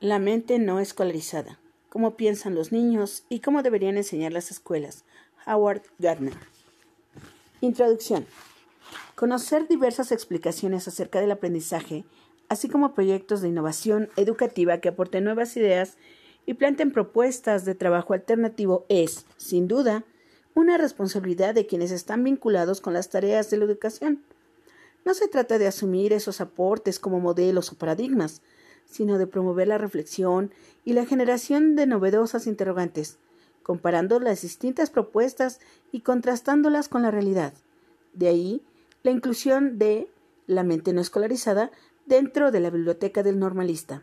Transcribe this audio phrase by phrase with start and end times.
[0.00, 1.58] La mente no escolarizada.
[1.88, 5.04] Cómo piensan los niños y cómo deberían enseñar las escuelas.
[5.46, 6.34] Howard Gardner.
[7.62, 8.26] Introducción.
[9.14, 12.04] Conocer diversas explicaciones acerca del aprendizaje,
[12.50, 15.96] así como proyectos de innovación educativa que aporten nuevas ideas
[16.44, 20.04] y planteen propuestas de trabajo alternativo es, sin duda,
[20.54, 24.22] una responsabilidad de quienes están vinculados con las tareas de la educación.
[25.06, 28.42] No se trata de asumir esos aportes como modelos o paradigmas,
[28.86, 30.52] sino de promover la reflexión
[30.84, 33.18] y la generación de novedosas interrogantes,
[33.62, 35.60] comparando las distintas propuestas
[35.92, 37.52] y contrastándolas con la realidad.
[38.14, 38.62] De ahí
[39.02, 40.08] la inclusión de
[40.46, 41.70] la mente no escolarizada
[42.06, 44.02] dentro de la biblioteca del normalista.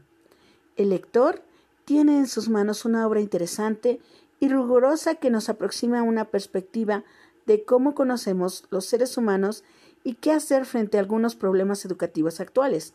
[0.75, 1.41] El lector
[1.86, 4.00] tiene en sus manos una obra interesante
[4.39, 7.03] y rigurosa que nos aproxima a una perspectiva
[7.45, 9.63] de cómo conocemos los seres humanos
[10.03, 12.94] y qué hacer frente a algunos problemas educativos actuales.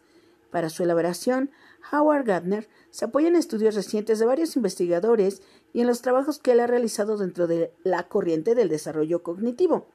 [0.51, 1.51] Para su elaboración,
[1.93, 6.53] Howard Gardner se apoya en estudios recientes de varios investigadores y en los trabajos que
[6.53, 9.87] él ha realizado dentro de la corriente del desarrollo cognitivo.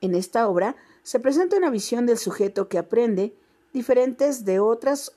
[0.00, 3.34] En esta obra se presenta una visión del sujeto que aprende
[3.72, 5.12] diferentes de otras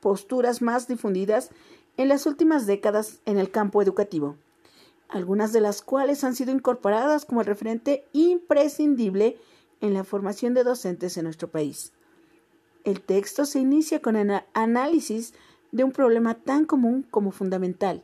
[0.00, 1.50] posturas más difundidas
[1.96, 4.36] en las últimas décadas en el campo educativo,
[5.08, 9.38] algunas de las cuales han sido incorporadas como referente imprescindible
[9.80, 11.92] en la formación de docentes en nuestro país.
[12.84, 15.34] El texto se inicia con el análisis
[15.72, 18.02] de un problema tan común como fundamental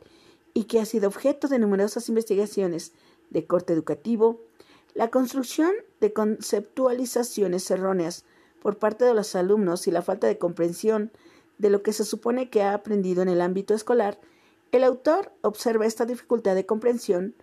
[0.53, 2.93] y que ha sido objeto de numerosas investigaciones
[3.29, 4.39] de corte educativo,
[4.93, 8.25] la construcción de conceptualizaciones erróneas
[8.61, 11.11] por parte de los alumnos y la falta de comprensión
[11.57, 14.19] de lo que se supone que ha aprendido en el ámbito escolar,
[14.71, 17.35] el autor observa esta dificultad de comprensión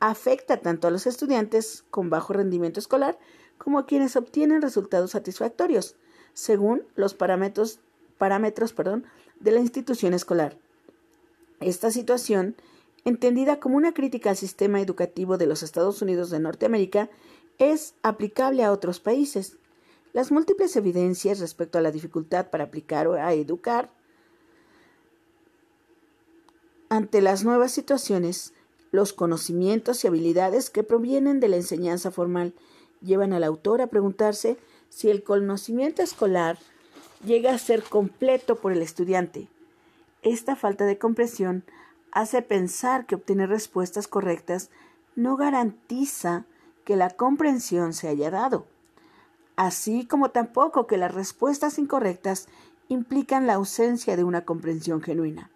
[0.00, 3.18] afecta tanto a los estudiantes con bajo rendimiento escolar
[3.56, 5.96] como a quienes obtienen resultados satisfactorios,
[6.38, 7.80] según los parámetros,
[8.16, 9.04] parámetros perdón,
[9.40, 10.56] de la institución escolar.
[11.58, 12.54] Esta situación,
[13.04, 17.10] entendida como una crítica al sistema educativo de los Estados Unidos de Norteamérica,
[17.58, 19.56] es aplicable a otros países.
[20.12, 23.90] Las múltiples evidencias respecto a la dificultad para aplicar o a educar
[26.88, 28.54] ante las nuevas situaciones,
[28.92, 32.54] los conocimientos y habilidades que provienen de la enseñanza formal
[33.02, 34.56] llevan al autor a preguntarse
[34.88, 36.58] si el conocimiento escolar
[37.24, 39.48] llega a ser completo por el estudiante.
[40.22, 41.64] Esta falta de comprensión
[42.12, 44.70] hace pensar que obtener respuestas correctas
[45.14, 46.44] no garantiza
[46.84, 48.66] que la comprensión se haya dado,
[49.56, 52.48] así como tampoco que las respuestas incorrectas
[52.88, 55.50] implican la ausencia de una comprensión genuina.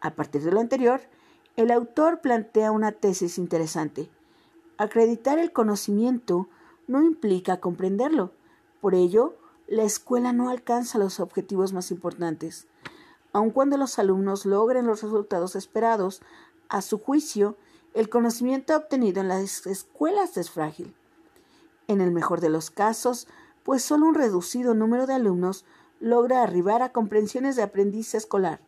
[0.00, 1.00] A partir de lo anterior,
[1.56, 4.10] el autor plantea una tesis interesante.
[4.76, 6.48] Acreditar el conocimiento
[6.86, 8.32] no implica comprenderlo.
[8.80, 9.36] Por ello,
[9.66, 12.66] la escuela no alcanza los objetivos más importantes.
[13.32, 16.22] Aun cuando los alumnos logren los resultados esperados,
[16.68, 17.56] a su juicio,
[17.94, 20.94] el conocimiento obtenido en las escuelas es frágil.
[21.88, 23.28] En el mejor de los casos,
[23.62, 25.64] pues solo un reducido número de alumnos
[26.00, 28.60] logra arribar a comprensiones de aprendiz escolar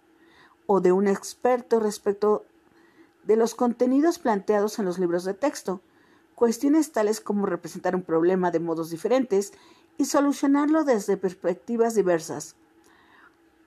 [0.67, 2.45] o de un experto respecto
[3.25, 5.81] de los contenidos planteados en los libros de texto,
[6.39, 9.53] cuestiones tales como representar un problema de modos diferentes
[9.99, 12.55] y solucionarlo desde perspectivas diversas,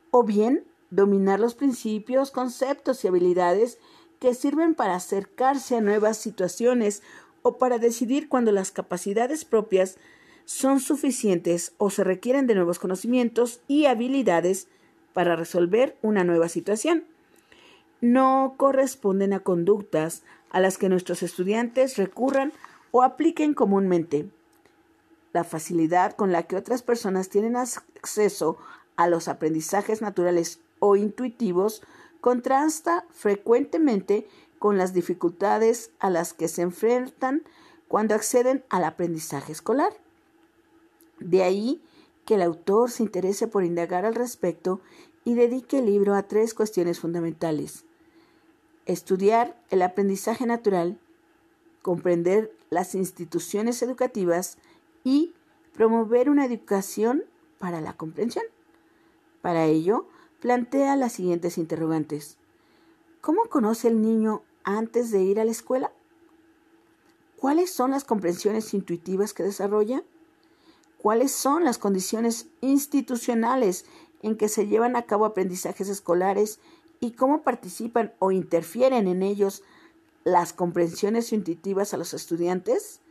[0.09, 3.77] o bien dominar los principios, conceptos y habilidades
[4.21, 7.03] que sirven para acercarse a nuevas situaciones
[7.41, 9.97] o para decidir cuando las capacidades propias
[10.45, 14.69] son suficientes o se requieren de nuevos conocimientos y habilidades
[15.11, 17.03] para resolver una nueva situación.
[18.01, 22.51] No corresponden a conductas a las que nuestros estudiantes recurran
[22.89, 24.27] o apliquen comúnmente.
[25.33, 28.57] La facilidad con la que otras personas tienen acceso
[28.97, 31.83] a los aprendizajes naturales o intuitivos
[32.21, 37.43] contrasta frecuentemente con las dificultades a las que se enfrentan
[37.87, 39.93] cuando acceden al aprendizaje escolar.
[41.19, 41.83] De ahí
[42.25, 44.81] que el autor se interese por indagar al respecto
[45.23, 47.85] y dedique el libro a tres cuestiones fundamentales.
[48.85, 50.99] Estudiar el aprendizaje natural,
[51.81, 54.57] comprender las instituciones educativas
[55.03, 55.33] y
[55.73, 57.23] promover una educación
[57.59, 58.45] para la comprensión.
[59.41, 60.07] Para ello,
[60.39, 62.37] plantea las siguientes interrogantes.
[63.21, 65.91] ¿Cómo conoce el niño antes de ir a la escuela?
[67.37, 70.03] ¿Cuáles son las comprensiones intuitivas que desarrolla?
[70.97, 73.85] ¿Cuáles son las condiciones institucionales
[74.21, 76.59] en que se llevan a cabo aprendizajes escolares
[77.01, 79.63] y cómo participan o interfieren en ellos
[80.23, 83.01] las comprensiones intuitivas a los estudiantes?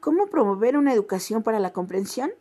[0.00, 2.32] ¿Cómo promover una educación para la comprensión?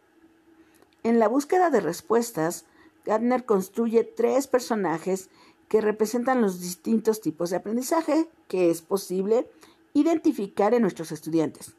[1.04, 2.66] En la búsqueda de respuestas,
[3.06, 5.30] Gardner construye tres personajes
[5.68, 9.50] que representan los distintos tipos de aprendizaje que es posible
[9.94, 11.76] identificar en nuestros estudiantes.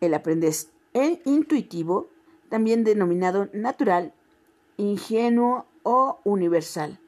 [0.00, 0.70] El aprendiz
[1.24, 2.08] intuitivo,
[2.48, 4.14] también denominado natural,
[4.76, 6.98] ingenuo o universal,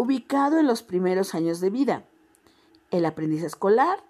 [0.00, 2.04] ubicado en los primeros años de vida.
[2.90, 4.02] El aprendiz escolar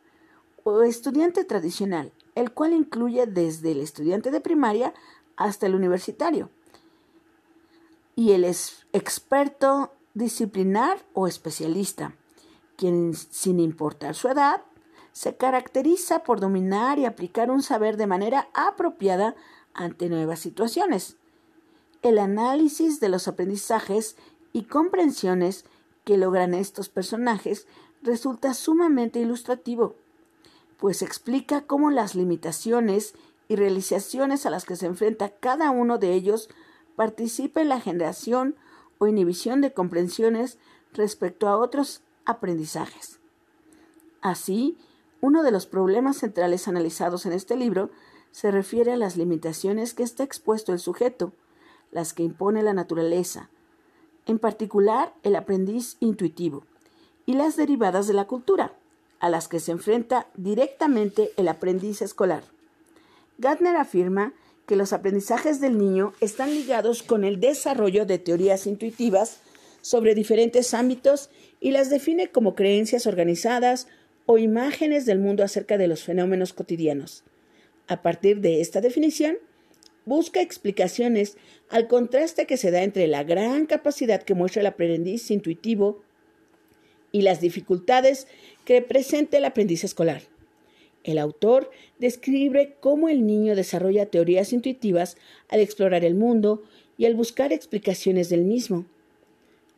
[0.62, 4.94] o estudiante tradicional, el cual incluye desde el estudiante de primaria
[5.34, 6.48] hasta el universitario.
[8.14, 12.14] Y el experto disciplinar o especialista,
[12.76, 14.62] quien sin importar su edad,
[15.10, 19.34] se caracteriza por dominar y aplicar un saber de manera apropiada
[19.74, 21.16] ante nuevas situaciones.
[22.02, 24.14] El análisis de los aprendizajes
[24.52, 25.64] y comprensiones
[26.04, 27.66] que logran estos personajes
[28.02, 29.96] resulta sumamente ilustrativo,
[30.78, 33.14] pues explica cómo las limitaciones
[33.48, 36.48] y realizaciones a las que se enfrenta cada uno de ellos
[36.96, 38.56] participa en la generación
[38.98, 40.58] o inhibición de comprensiones
[40.92, 43.20] respecto a otros aprendizajes.
[44.20, 44.78] Así,
[45.20, 47.90] uno de los problemas centrales analizados en este libro
[48.30, 51.32] se refiere a las limitaciones que está expuesto el sujeto,
[51.90, 53.50] las que impone la naturaleza,
[54.30, 56.64] en particular el aprendiz intuitivo,
[57.26, 58.72] y las derivadas de la cultura,
[59.18, 62.44] a las que se enfrenta directamente el aprendiz escolar.
[63.38, 64.32] Gardner afirma
[64.66, 69.40] que los aprendizajes del niño están ligados con el desarrollo de teorías intuitivas
[69.82, 71.28] sobre diferentes ámbitos
[71.60, 73.88] y las define como creencias organizadas
[74.26, 77.24] o imágenes del mundo acerca de los fenómenos cotidianos.
[77.88, 79.38] A partir de esta definición,
[80.10, 81.36] busca explicaciones
[81.68, 86.02] al contraste que se da entre la gran capacidad que muestra el aprendiz intuitivo
[87.12, 88.26] y las dificultades
[88.64, 90.22] que presenta el aprendiz escolar.
[91.04, 91.70] El autor
[92.00, 95.16] describe cómo el niño desarrolla teorías intuitivas
[95.48, 96.64] al explorar el mundo
[96.98, 98.86] y al buscar explicaciones del mismo.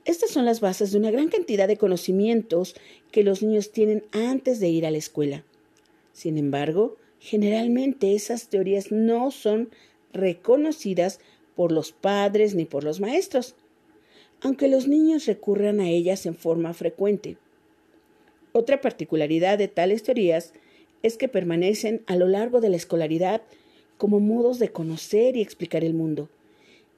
[0.06, 2.74] Estas son las bases de una gran cantidad de conocimientos
[3.10, 5.44] que los niños tienen antes de ir a la escuela.
[6.14, 9.68] Sin embargo, generalmente esas teorías no son
[10.12, 11.20] reconocidas
[11.54, 13.54] por los padres ni por los maestros,
[14.40, 17.36] aunque los niños recurran a ellas en forma frecuente.
[18.52, 20.52] Otra particularidad de tales teorías
[21.02, 23.42] es que permanecen a lo largo de la escolaridad
[23.98, 26.28] como modos de conocer y explicar el mundo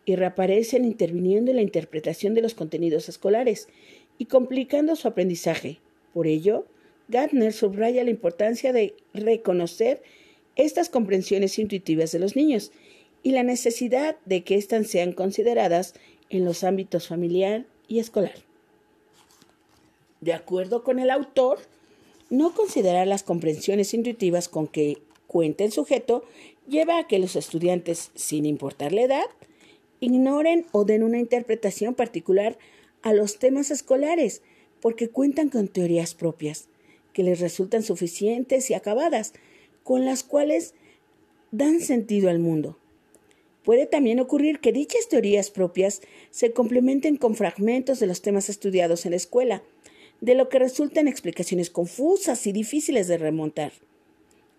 [0.04, 3.68] y reaparecen interviniendo en la interpretación de los contenidos escolares
[4.18, 5.78] y complicando su aprendizaje.
[6.12, 6.66] Por ello,
[7.08, 10.02] Gardner subraya la importancia de reconocer
[10.56, 12.70] estas comprensiones intuitivas de los niños
[13.24, 15.94] y la necesidad de que éstas sean consideradas
[16.28, 18.34] en los ámbitos familiar y escolar.
[20.20, 21.58] De acuerdo con el autor,
[22.30, 26.24] no considerar las comprensiones intuitivas con que cuenta el sujeto
[26.68, 29.24] lleva a que los estudiantes, sin importar la edad,
[30.00, 32.58] ignoren o den una interpretación particular
[33.02, 34.42] a los temas escolares,
[34.80, 36.68] porque cuentan con teorías propias,
[37.14, 39.32] que les resultan suficientes y acabadas,
[39.82, 40.74] con las cuales
[41.52, 42.78] dan sentido al mundo.
[43.64, 49.06] Puede también ocurrir que dichas teorías propias se complementen con fragmentos de los temas estudiados
[49.06, 49.62] en la escuela,
[50.20, 53.72] de lo que resultan explicaciones confusas y difíciles de remontar.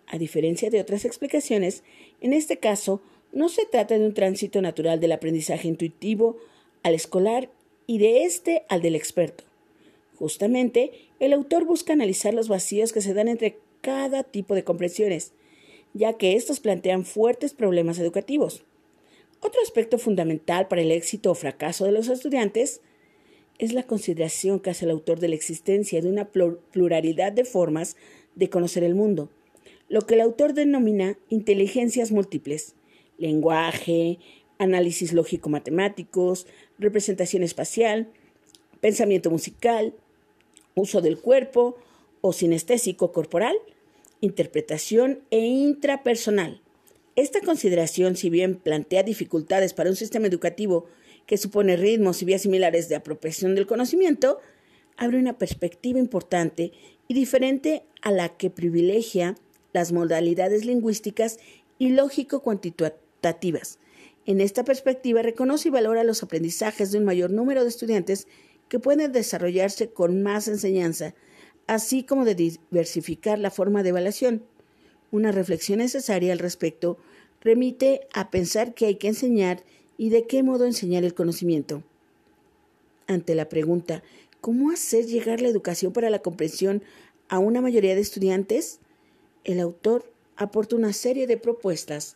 [0.07, 1.83] A diferencia de otras explicaciones,
[2.19, 6.37] en este caso no se trata de un tránsito natural del aprendizaje intuitivo
[6.81, 7.49] al escolar
[7.85, 9.43] y de este al del experto.
[10.17, 15.33] Justamente, el autor busca analizar los vacíos que se dan entre cada tipo de comprensiones,
[15.93, 18.63] ya que estos plantean fuertes problemas educativos.
[19.45, 22.81] Otro aspecto fundamental para el éxito o fracaso de los estudiantes
[23.59, 27.95] es la consideración que hace el autor de la existencia de una pluralidad de formas
[28.33, 29.29] de conocer el mundo,
[29.87, 32.73] lo que el autor denomina inteligencias múltiples,
[33.19, 34.17] lenguaje,
[34.57, 36.47] análisis lógico-matemáticos,
[36.79, 38.09] representación espacial,
[38.81, 39.93] pensamiento musical,
[40.73, 41.77] uso del cuerpo
[42.21, 43.55] o sinestésico corporal,
[44.21, 46.64] interpretación e intrapersonal.
[47.15, 50.85] Esta consideración, si bien plantea dificultades para un sistema educativo
[51.25, 54.39] que supone ritmos y vías similares de apropiación del conocimiento,
[54.97, 56.71] abre una perspectiva importante
[57.07, 59.35] y diferente a la que privilegia
[59.73, 61.39] las modalidades lingüísticas
[61.77, 63.79] y lógico-cuantitativas
[64.25, 68.27] en esta perspectiva, reconoce y valora los aprendizajes de un mayor número de estudiantes
[68.69, 71.13] que pueden desarrollarse con más enseñanza,
[71.67, 74.43] así como de diversificar la forma de evaluación.
[75.11, 76.97] Una reflexión necesaria al respecto
[77.41, 79.63] remite a pensar qué hay que enseñar
[79.97, 81.83] y de qué modo enseñar el conocimiento.
[83.07, 84.03] Ante la pregunta
[84.41, 86.83] ¿cómo hacer llegar la educación para la comprensión
[87.29, 88.79] a una mayoría de estudiantes?
[89.43, 92.15] El autor aporta una serie de propuestas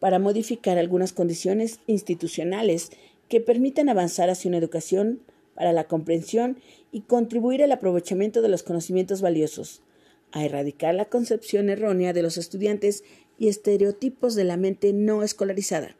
[0.00, 2.90] para modificar algunas condiciones institucionales
[3.28, 5.20] que permitan avanzar hacia una educación
[5.54, 6.56] para la comprensión
[6.90, 9.82] y contribuir al aprovechamiento de los conocimientos valiosos,
[10.32, 13.04] a erradicar la concepción errónea de los estudiantes
[13.38, 15.96] y estereotipos de la mente no escolarizada.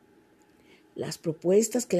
[0.95, 1.97] Las propuestas que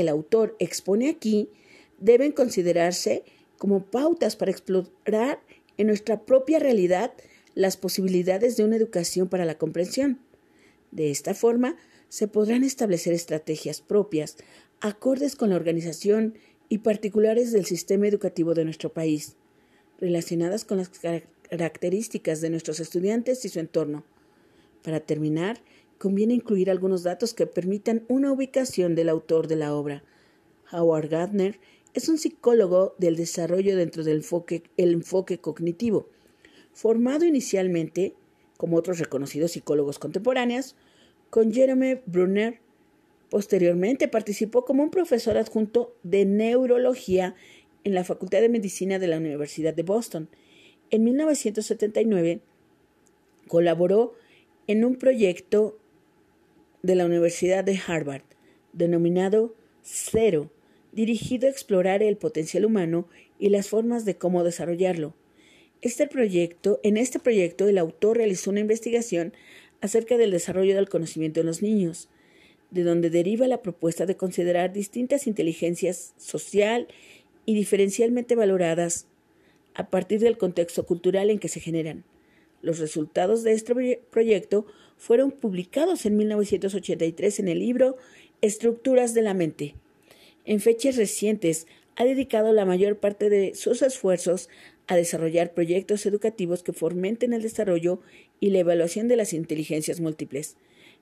[0.00, 1.48] el autor expone aquí
[1.98, 3.24] deben considerarse
[3.58, 5.40] como pautas para explorar
[5.76, 7.12] en nuestra propia realidad
[7.54, 10.20] las posibilidades de una educación para la comprensión.
[10.90, 11.76] De esta forma,
[12.08, 14.36] se podrán establecer estrategias propias,
[14.80, 16.34] acordes con la organización
[16.68, 19.36] y particulares del sistema educativo de nuestro país,
[20.00, 20.90] relacionadas con las
[21.50, 24.04] características de nuestros estudiantes y su entorno.
[24.82, 25.60] Para terminar,
[25.98, 30.04] conviene incluir algunos datos que permitan una ubicación del autor de la obra.
[30.72, 31.58] Howard Gardner
[31.94, 36.08] es un psicólogo del desarrollo dentro del enfoque, enfoque cognitivo,
[36.72, 38.14] formado inicialmente,
[38.56, 40.76] como otros reconocidos psicólogos contemporáneos,
[41.30, 42.60] con Jerome Brunner.
[43.30, 47.34] Posteriormente participó como un profesor adjunto de neurología
[47.84, 50.28] en la Facultad de Medicina de la Universidad de Boston.
[50.90, 52.40] En 1979
[53.46, 54.14] colaboró
[54.66, 55.78] en un proyecto
[56.82, 58.22] de la Universidad de Harvard
[58.72, 60.50] denominado Cero,
[60.92, 63.08] dirigido a explorar el potencial humano
[63.38, 65.14] y las formas de cómo desarrollarlo.
[65.80, 69.32] Este proyecto, en este proyecto, el autor realizó una investigación
[69.80, 72.08] acerca del desarrollo del conocimiento en los niños,
[72.70, 76.88] de donde deriva la propuesta de considerar distintas inteligencias social
[77.46, 79.06] y diferencialmente valoradas
[79.74, 82.04] a partir del contexto cultural en que se generan.
[82.60, 87.96] Los resultados de este proyecto fueron publicados en 1983 en el libro
[88.40, 89.74] Estructuras de la Mente,
[90.48, 94.48] en fechas recientes ha dedicado la mayor parte de sus esfuerzos
[94.86, 98.00] a desarrollar proyectos educativos que fomenten el desarrollo
[98.40, 100.56] y la evaluación de las inteligencias múltiples.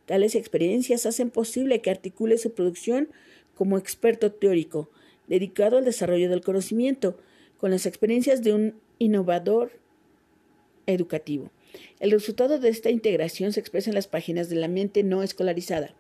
[0.07, 3.09] Tales experiencias hacen posible que articule su producción
[3.55, 4.89] como experto teórico,
[5.27, 7.19] dedicado al desarrollo del conocimiento,
[7.59, 9.73] con las experiencias de un innovador
[10.87, 11.51] educativo.
[12.01, 15.95] El resultado de esta integración se expresa en las páginas de la mente no escolarizada.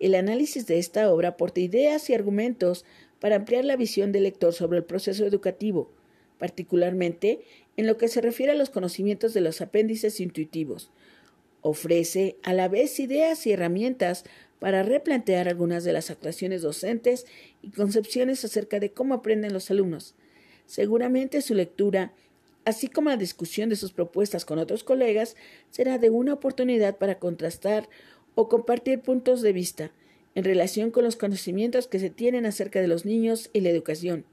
[0.00, 2.84] El análisis de esta obra aporta ideas y argumentos
[3.20, 5.90] para ampliar la visión del lector sobre el proceso educativo,
[6.38, 7.40] particularmente
[7.76, 10.90] en lo que se refiere a los conocimientos de los apéndices intuitivos.
[11.68, 14.22] Ofrece a la vez ideas y herramientas
[14.60, 17.26] para replantear algunas de las actuaciones docentes
[17.60, 20.14] y concepciones acerca de cómo aprenden los alumnos.
[20.66, 22.12] Seguramente su lectura,
[22.64, 25.34] así como la discusión de sus propuestas con otros colegas,
[25.72, 27.88] será de una oportunidad para contrastar
[28.36, 29.90] o compartir puntos de vista
[30.36, 34.24] en relación con los conocimientos que se tienen acerca de los niños y la educación,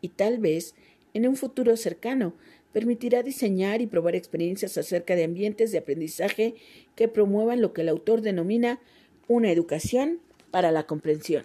[0.00, 0.74] y tal vez,
[1.14, 2.34] en un futuro cercano,
[2.72, 6.54] permitirá diseñar y probar experiencias acerca de ambientes de aprendizaje
[6.94, 8.80] que promuevan lo que el autor denomina
[9.28, 11.44] una educación para la comprensión.